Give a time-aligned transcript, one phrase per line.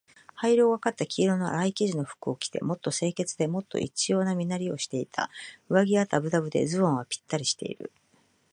[0.33, 5.29] 灰色がかった黄色のあらい生地の服を着て、もっと清潔で、もっと一様な身なりをしていた。
[5.69, 7.91] 上衣はだぶだぶで、ズボンはぴったりしている。